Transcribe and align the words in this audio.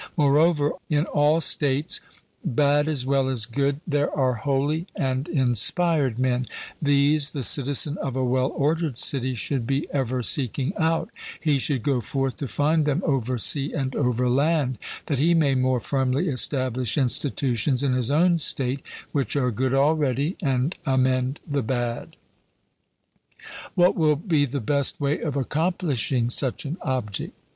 Moreover, 0.17 0.71
in 0.89 1.05
all 1.05 1.41
states, 1.41 2.01
bad 2.43 2.87
as 2.87 3.05
well 3.05 3.29
as 3.29 3.45
good, 3.45 3.81
there 3.85 4.09
are 4.09 4.33
holy 4.33 4.87
and 4.95 5.27
inspired 5.27 6.17
men; 6.17 6.47
these 6.81 7.29
the 7.33 7.43
citizen 7.43 7.99
of 7.99 8.15
a 8.15 8.23
well 8.25 8.51
ordered 8.55 8.97
city 8.97 9.35
should 9.35 9.67
be 9.67 9.85
ever 9.91 10.23
seeking 10.23 10.73
out; 10.75 11.11
he 11.39 11.59
should 11.59 11.83
go 11.83 12.01
forth 12.01 12.37
to 12.37 12.47
find 12.47 12.85
them 12.87 13.03
over 13.05 13.37
sea 13.37 13.73
and 13.73 13.95
over 13.95 14.27
land, 14.27 14.79
that 15.05 15.19
he 15.19 15.35
may 15.35 15.53
more 15.53 15.79
firmly 15.79 16.29
establish 16.29 16.97
institutions 16.97 17.83
in 17.83 17.93
his 17.93 18.09
own 18.09 18.39
state 18.39 18.81
which 19.11 19.35
are 19.35 19.51
good 19.51 19.71
already 19.75 20.35
and 20.41 20.73
amend 20.83 21.39
the 21.47 21.61
bad. 21.61 22.15
'What 23.75 23.95
will 23.95 24.15
be 24.15 24.45
the 24.45 24.61
best 24.61 24.99
way 24.99 25.19
of 25.19 25.35
accomplishing 25.35 26.31
such 26.31 26.65
an 26.65 26.77
object?' 26.81 27.35